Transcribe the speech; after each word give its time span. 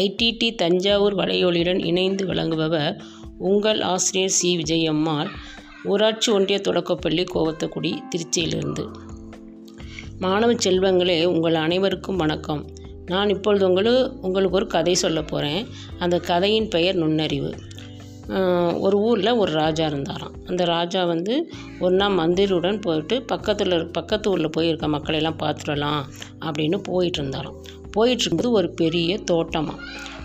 IDD 0.00 0.54
Thanjavur 0.54 1.16
வலையொலியுடன் 1.16 1.84
இணைந்து 1.84 2.24
வழங்குபவர் 2.26 3.00
உங்கள் 3.38 3.80
ஆசிரியர் 3.80 4.30
சி. 4.30 4.50
விஜயம்மாள் 4.56 5.30
ஊராட்சி 5.84 6.32
ஒன்றிய 6.32 6.58
தொடக்கப்பள்ளி 6.58 7.24
கோவத்தக்குடி 7.34 7.92
திருச்சியிலிருந்து. 8.10 8.84
மாணவ 10.18 10.52
செல்வங்களே 10.52 11.24
உங்கள் 11.24 11.54
அனைவருக்கும் 11.54 12.16
வணக்கம். 12.16 12.62
நான் 13.06 13.28
இப்பொழுது 13.28 13.68
உங்களுக்கு 13.68 14.18
உங்களுக்கு 14.20 14.56
ஒரு 14.56 14.66
கதை 14.66 14.94
சொல்ல 14.94 15.22
போகிறேன் 15.22 15.66
அந்த 15.98 16.18
கதையின் 16.20 16.68
பெயர் 16.68 16.94
நுண்ணறிவு. 16.94 17.52
ஒரு 18.78 18.96
ஊரில் 18.98 19.38
ஒரு 19.42 19.52
ராஜா 19.52 19.86
இருந்தாராம். 19.86 20.34
அந்த 20.46 20.64
ராஜா 20.64 21.04
வந்து 21.04 21.34
ஒரு 21.80 21.94
நாள் 21.94 22.18
மந்திரியுடன் 22.18 22.80
போயிட்டு 22.80 23.22
பக்கத்தில் 23.22 23.86
பக்கத்து 23.86 24.30
ஊரில் 24.30 24.50
போய் 24.50 24.68
இருக்க 24.68 24.88
மக்களையெல்லாம் 24.88 25.40
பார்த்துடலாம் 25.42 26.02
அப்படின்னு 26.40 26.78
போயிட்டு 26.82 27.18
இருந்தாராம். 27.18 27.58
போயிட்டுருக்கும்போது 27.96 28.50
ஒரு 28.50 28.70
பெரிய 28.70 29.18
தோட்டமாக 29.18 29.78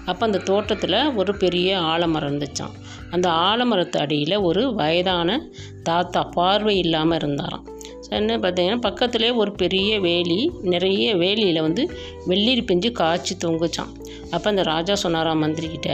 அப்போ 0.06 0.24
அந்த 0.26 0.38
தோட்டத்தில் 0.38 0.98
ஒரு 1.16 1.32
பெரிய 1.36 1.70
ஆலமரம் 1.92 2.30
இருந்துச்சாம். 2.30 2.74
அந்த 3.10 3.28
ஆலமரத்து 3.30 3.98
அடியில் 3.98 4.36
ஒரு 4.38 4.64
வயதான 4.76 5.38
தாத்தா 5.84 6.22
பார்வை 6.24 6.78
இல்லாமல் 6.78 7.18
இருந்தாராம். 7.18 7.64
என்ன 8.10 8.38
பார்த்தீங்கன்னா 8.38 8.80
பக்கத்துலேயே 8.86 9.36
ஒரு 9.36 9.52
பெரிய 9.52 10.00
வேலி 10.00 10.52
நிறைய 10.74 11.16
வேலியில் 11.16 11.62
வந்து 11.62 11.84
வெள்ளிரி 12.28 12.64
பிஞ்சு 12.66 12.92
காய்ச்சி 12.92 13.36
தொங்குச்சான் 13.46 13.94
அப்போ 14.32 14.48
அந்த 14.50 14.64
ராஜா 14.64 14.96
சொன்னாராம் 14.96 15.42
மந்திரிக்கிட்ட 15.44 15.92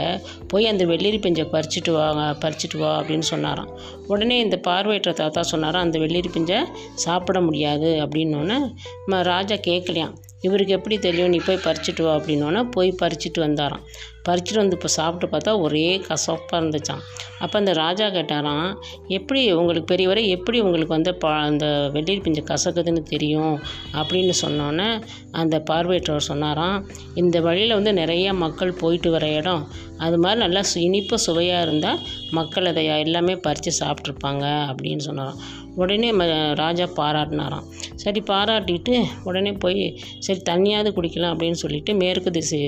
போய் 0.48 0.66
அந்த 0.66 0.84
வெள்ளிரி 0.84 1.18
பிஞ்சை 1.26 1.46
பறிச்சுட்டு 1.54 1.92
வாங்க 1.92 2.24
பறிச்சுட்டு 2.44 2.78
வா 2.78 2.90
அப்படின்னு 3.00 3.26
சொன்னாராம். 3.30 3.70
உடனே 4.06 4.38
இந்த 4.38 4.56
பார்வையற்ற 4.56 5.12
தாத்தா 5.12 5.42
சொன்னாராம் 5.42 5.82
அந்த 5.82 5.98
வெள்ளிரி 5.98 6.30
பிஞ்சை 6.36 6.58
சாப்பிட 6.94 7.40
முடியாது 7.40 7.90
அப்படின்னோடனே 8.04 9.22
ராஜா 9.32 9.58
கேட்கலையாம் 9.68 10.14
இவருக்கு 10.46 10.76
எப்படி 10.78 10.96
தெரியும்? 10.98 11.32
நீ 11.34 11.38
போய் 11.46 11.64
பறிச்சுட்டு 11.66 12.02
வா 12.02 12.12
அப்படின்னோடனே 12.18 12.62
போய் 12.76 12.90
பறிச்சுட்டு 13.02 13.40
வந்தாராம். 13.46 13.84
பறிச்சுட்டு 14.26 14.60
வந்து 14.62 14.76
இப்போ 14.78 14.88
சாப்பிட்டு 14.88 15.26
பார்த்தா 15.32 15.52
ஒரே 15.60 15.86
கசப்பாக 16.08 16.58
இருந்துச்சான் 16.60 17.00
அப்போ 17.44 17.56
அந்த 17.58 17.72
ராஜா 17.72 18.06
கேட்டாராம் 18.06 18.68
எப்படி 19.16 19.40
உங்களுக்கு 19.52 19.88
பெரியவரை 19.92 20.22
எப்படி 20.36 20.58
உங்களுக்கு 20.60 20.94
வந்து 20.94 21.12
பா 21.14 21.30
அந்த 21.50 21.66
வெள்ளி 21.92 22.14
பிஞ்சு 22.26 22.42
கசக்குதுன்னு 22.50 23.02
தெரியும்? 23.14 23.56
அப்படின்னு 24.00 24.34
சொன்னோன்னே 24.42 24.88
அந்த 25.30 25.58
பார்வையற்றவர் 25.70 26.28
சொன்னாராம் 26.30 26.76
இந்த 27.14 27.40
வழியில் 27.40 27.78
வந்து 27.78 27.92
நிறைய 27.92 28.34
மக்கள் 28.44 28.78
போயிட்டு 28.82 29.10
வர 29.10 29.26
இடம். 29.38 29.64
அது 29.96 30.16
மாதிரி 30.18 30.40
நல்லா 30.40 30.62
சு 30.74 30.78
இனிப்பு 30.88 31.18
சுவையாக 31.18 31.66
இருந்தால் 31.66 32.00
மக்கள் 32.30 32.70
அதை 32.72 32.84
எல்லாமே 33.06 33.36
பறித்து 33.46 33.72
சாப்பிட்ருப்பாங்க 33.80 34.44
அப்படின்னு 34.70 35.04
சொன்னாராம். 35.08 35.40
உடனே 35.80 36.08
ம 36.20 36.24
ராஜா 36.62 36.86
பாராட்டினாராம். 36.98 37.66
சரி 38.02 38.20
பாராட்டிட்டு 38.30 38.94
உடனே 39.28 39.52
போய் 39.64 39.82
சரி 40.26 40.40
தண்ணியாவது 40.50 40.90
குடிக்கலாம் 40.96 41.34
அப்படின்னு 41.34 41.60
சொல்லிட்டு 41.64 41.94
மேற்கு 42.02 42.32
திசை 42.38 42.58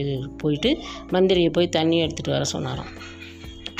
போயிட்டு 0.42 0.70
மந்திரியை 1.16 1.50
போய் 1.56 1.74
தண்ணி 1.78 1.98
எடுத்துகிட்டு 2.04 2.36
வர 2.36 2.46
சொன்னாராம். 2.54 2.92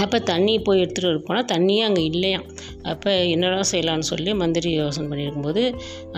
அப்போ 0.03 0.19
தண்ணி 0.31 0.55
போய் 0.67 0.81
எடுத்துகிட்டு 0.83 1.11
வர 1.11 1.21
போனால் 1.27 1.49
தண்ணியே 1.53 1.83
அங்கே 1.89 2.03
இல்லையாம். 2.13 2.47
அப்போ 2.93 3.11
என்னடா 3.35 3.61
செய்யலான்னு 3.71 4.11
சொல்லி 4.13 4.31
மந்திரி 4.41 4.71
யோசனை 4.81 5.07
பண்ணியிருக்கும்போது 5.11 5.63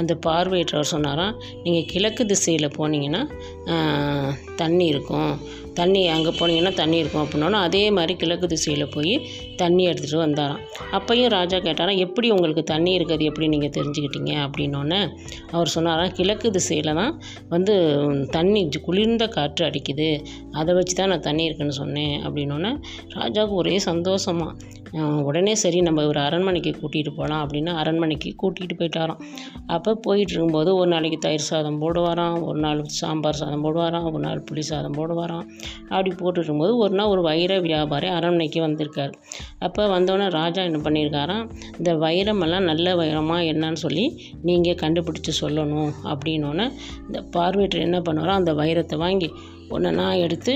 அந்த 0.01 0.12
பார்வையற்றவர் 0.27 0.93
சொன்னாராம் 0.95 1.37
நீங்கள் 1.65 1.89
கிழக்கு 1.93 2.25
திசையில் 2.33 2.75
போனீங்கன்னா 2.79 3.23
தண்ணி 4.62 4.87
இருக்கும். 4.95 5.34
தண்ணி 5.81 6.03
அங்கே 6.15 6.33
போனீங்கன்னா 6.39 6.73
தண்ணி 6.81 6.97
இருக்கும் 7.03 7.23
அப்படின்னோன்னா 7.25 7.61
அதே 7.69 7.83
மாதிரி 7.97 8.15
கிழக்கு 8.23 8.47
திசையில் 8.53 8.85
போய் 8.95 9.15
தண்ணி 9.63 9.83
எடுத்துகிட்டு 9.91 10.23
வந்தாராம். 10.25 10.63
அப்பையும் 10.99 11.33
ராஜா 11.37 11.59
கேட்டாராம் 11.67 12.03
எப்படி 12.07 12.29
உங்களுக்கு 12.37 12.65
தண்ணி 12.73 12.93
இருக்கிறது? 12.99 13.29
எப்படி 13.31 13.49
நீங்கள் 13.55 13.75
தெரிஞ்சுக்கிட்டீங்க? 13.79 14.33
அப்படின்னோடனே 14.47 15.01
அவர் 15.57 15.75
சொன்னாராம் 15.77 16.15
கிழக்கு 16.21 16.51
திசையில் 16.59 16.97
தான் 17.01 17.13
வந்து 17.55 17.75
தண்ணி 18.37 18.63
குளிர்ந்த 18.89 19.25
காற்று 19.37 19.63
அடிக்குது. 19.69 20.11
அதை 20.61 20.73
வச்சு 20.79 20.97
தான் 21.03 21.13
நான் 21.13 21.27
தண்ணி 21.29 21.45
இருக்குன்னு 21.49 21.81
சொன்னேன். 21.83 22.17
அப்படின்னோடனே 22.27 22.73
ராஜாவுக்கு 23.19 23.61
ஒரே 23.65 23.77
சந்தோஷமாக 23.91 24.75
உடனே 25.29 25.53
சரி 25.62 25.79
நம்ம 25.87 26.03
ஒரு 26.11 26.19
அரண்மனைக்கு 26.25 26.71
கூட்டிகிட்டு 26.81 27.12
போகலாம் 27.17 27.41
அப்படின்னு 27.45 27.71
அரண்மனைக்கு 27.81 28.29
கூட்டிகிட்டு 28.43 28.77
போயிட்டாராம். 28.81 29.21
அப்போ 29.75 29.91
போயிட்டு 30.06 30.33
இருக்கும்போது 30.33 30.71
ஒரு 30.81 30.89
நாளைக்கு 30.93 31.19
தயிர் 31.25 31.47
சாதம் 31.49 31.81
போடுவாராம் 31.83 32.37
ஒரு 32.49 32.61
நாள் 32.65 32.81
சாம்பார் 33.00 33.39
சாதம் 33.41 33.65
போடுவாராம் 33.67 34.06
ஒரு 34.11 34.23
நாள் 34.27 34.41
புளி 34.49 34.62
சாதம் 34.71 34.97
போடுவாராம். 34.99 35.45
அப்படி 35.88 36.10
போட்டுருக்கும் 36.15 36.59
போது 36.59 36.77
ஒரு 36.77 36.94
நாள் 36.94 37.06
ஒரு 37.06 37.22
வைர 37.22 37.60
வியாபாரி 37.60 38.09
அரண்மனைக்கு 38.09 38.60
வந்திருக்கார். 38.60 39.12
அப்போ 39.59 39.82
வந்தோடனே 39.87 40.28
ராஜா 40.31 40.62
என்ன 40.62 40.78
பண்ணியிருக்காராம் 40.78 41.44
இந்த 41.78 41.94
வைரமெல்லாம் 41.94 42.69
நல்ல 42.71 42.94
வைரமா 42.97 43.38
என்னன்னு 43.53 43.82
சொல்லி 43.84 44.05
நீங்கள் 44.43 44.81
கண்டுபிடிச்சி 44.82 45.34
சொல்லணும் 45.41 45.93
அப்படின்னோடனே 46.05 46.66
இந்த 47.06 47.21
பார்வையற்ற 47.37 47.78
என்ன 47.78 48.00
பண்ணுவாரோ 48.00 48.34
அந்த 48.41 48.55
வைரத்தை 48.55 48.99
வாங்கி 48.99 49.31
ஒன்று 49.69 49.93
நான் 49.93 50.22
எடுத்து 50.26 50.55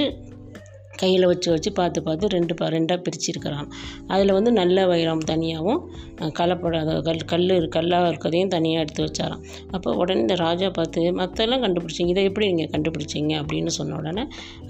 கையில் 1.00 1.27
வச்சு 1.27 1.49
வச்சு 1.50 1.71
பார்த்து 1.72 1.99
பார்த்து 2.03 2.31
ரெண்டு 2.34 2.55
ப 2.55 2.69
ரெண்டாக 2.71 2.99
பிரிச்சிருக்கிறான். 3.05 3.69
அதில் 4.09 4.33
வந்து 4.37 4.50
நல்ல 4.59 4.87
வைரம் 4.87 5.25
தனியாகவும் 5.31 5.81
அஹ், 6.21 6.33
கலப்படாத 6.38 6.94
கல் 7.06 7.21
கல் 7.25 7.44
கல்லாக 7.75 8.09
இருக்கிறதையும் 8.11 8.53
தனியாக 8.55 8.84
எடுத்து 8.84 9.03
வச்சாராம். 9.05 9.43
அப்போ 9.72 9.91
உடனே 10.00 10.21
இந்த 10.21 10.37
ராஜா 10.43 10.69
பார்த்து 10.78 10.88
மற்றெல்லாம் 11.21 11.62
கண்டுபிடிச்சிங்க 11.65 12.12
இதை 12.15 12.25
எப்படி 12.28 12.47
நீங்கள் 12.50 12.72
கண்டுபிடிச்சிங்க? 12.75 13.09
அப்படின்னு 13.43 13.72
சொன்ன 13.77 13.97
உடனே 14.00 14.25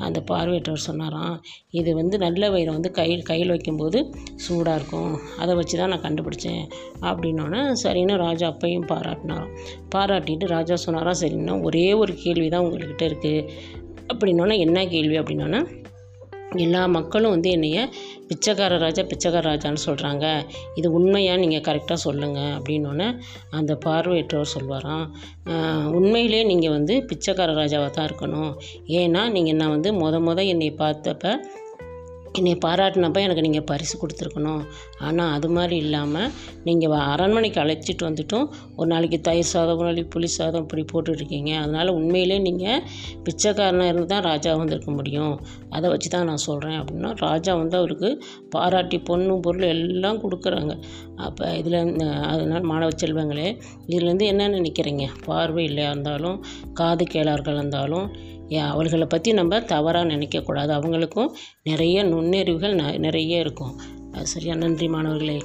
அந்த 0.06 0.20
பார்வையற்றவர் 0.30 0.86
சொன்னாராம் 0.86 1.34
இது 1.74 1.91
வந்து 1.96 2.18
நல்ல 2.18 2.50
வைரம் 2.50 2.76
வந்து 2.78 2.92
கையில் 2.92 3.26
கையில் 3.28 3.52
வைக்கும்போது 3.54 3.98
சூடாக 4.44 4.78
இருக்கும். 4.80 5.12
அதை 5.38 5.52
வச்சு 5.60 5.76
தான் 5.76 5.92
நான் 5.92 6.04
கண்டுபிடிச்சேன். 6.06 6.62
அப்படின்னோடனே 7.10 7.48
சரின்னு 7.82 8.16
ராஜா 8.24 8.47
அப்பையும் 8.52 8.88
பாராட்டினாராம். 8.91 9.52
பாராட்டிட்டு 9.94 10.18
ராஜா 10.50 10.74
சொன்னாராம் 10.84 11.20
சரின்னா 11.20 11.38
ஒரே 11.68 11.86
ஒரு 12.00 12.14
கேள்வி 12.22 12.48
தான் 12.48 12.64
உங்கள்கிட்ட 12.66 13.04
இருக்குது 13.10 13.44
அப்படின்னோன்னா 14.10 14.54
என்ன 14.62 14.78
கேள்வி? 14.88 15.16
அப்படின்னோன்னா 15.20 15.60
எல்லா 16.56 16.86
மக்களும் 16.86 17.30
வந்து 17.30 17.50
என்னைய 17.50 17.88
பிச்சைக்கார 18.28 18.78
ராஜா 18.78 19.02
பிச்சைக்கார 19.02 19.42
ராஜான்னு 19.50 19.82
சொல்கிறாங்க 19.86 20.46
இது 20.74 20.92
உண்மையா 20.92 21.36
நீங்கள் 21.36 21.64
கரெக்டாக 21.68 21.98
சொல்லுங்கள் 22.06 22.54
அப்படின்னோடனே 22.56 23.08
அந்த 23.50 23.78
பார்வையற்றவர் 23.84 24.52
சொல்வாராம். 24.56 25.06
உண்மையிலே 25.98 26.42
நீங்கள் 26.44 26.70
வந்து 26.70 27.06
பிச்சைக்கார 27.10 27.52
ராஜாவாக 27.52 27.90
தான் 27.90 28.08
இருக்கணும். 28.10 28.52
ஏன்னா 28.86 29.30
நீங்கள் 29.30 29.54
நான் 29.54 29.68
வந்து 29.68 29.92
மொதல் 29.92 30.26
மொதல் 30.28 30.46
என்னை 30.46 30.70
பார்த்தப்ப 30.78 31.38
என்னை 32.38 32.52
பாராட்டினப்ப 32.64 33.20
எனக்கு 33.26 33.44
நீங்கள் 33.46 33.66
பரிசு 33.70 33.94
கொடுத்துருக்கணும். 34.00 34.60
ஆனால் 35.06 35.32
அது 35.36 35.48
மாதிரி 35.56 35.76
இல்லாமல் 35.84 36.28
நீங்கள் 36.66 36.94
அரண்மனைக்கு 37.12 37.58
அழைச்சிட்டு 37.62 38.04
வந்துட்டும் 38.08 38.46
ஒரு 38.78 38.88
நாளைக்கு 38.92 39.18
தயிர் 39.28 39.50
சாதம் 39.52 39.78
ஒரு 39.80 39.88
நாளைக்கு 39.88 40.12
புளி 40.14 40.28
சாதம் 40.36 40.64
இப்படி 40.64 40.84
போட்டுட்ருக்கீங்க. 40.92 41.50
அதனால் 41.62 41.91
உண்மையிலே 41.98 42.38
நீங்கள் 42.48 42.80
பிச்சைக்காரனாக 43.26 43.91
இருந்து 43.92 44.10
தான் 44.14 44.24
ராஜா 44.30 44.52
வந்திருக்க 44.62 44.92
முடியும். 44.98 45.34
அதை 45.76 45.86
வச்சு 45.94 46.08
தான் 46.16 46.28
நான் 46.30 46.44
சொல்கிறேன் 46.48 46.78
அப்படின்னா 46.80 47.12
ராஜா 47.26 47.52
வந்து 47.62 47.76
அவருக்கு 47.80 48.10
பாராட்டி 48.54 48.98
பொண்ணு 49.10 49.36
பொருள் 49.47 49.68
எல்லாம் 49.74 50.22
கொடுக்குறாங்க. 50.24 50.74
அப்போ 51.26 51.47
இதில் 51.60 51.78
அதனால் 52.32 52.68
மாணவ 52.72 52.91
செல்வங்களே 53.02 53.48
இதுலேருந்து 53.91 54.26
என்ன 54.32 54.48
நினைக்கிறீங்க 54.58 55.06
பார்வை 55.26 55.64
இல்லையா 55.70 55.88
இருந்தாலும் 55.94 56.38
காது 56.80 57.06
கேளார்கள் 57.14 57.58
இருந்தாலும் 57.60 58.06
அவர்களை 58.58 59.06
பற்றி 59.06 59.32
நம்ம 59.32 59.60
தவறாக 59.60 60.06
நினைக்கக்கூடாது. 60.06 60.72
அவங்களுக்கும் 60.74 61.30
நிறைய 61.62 62.04
நுண்ணறிவுகள் 62.04 62.74
ந- 62.74 62.98
நிறைய 62.98 63.38
இருக்கும். 63.38 63.80
சரியா? 64.12 64.54
நன்றி 64.54 64.88
மாணவர்களே. 64.88 65.42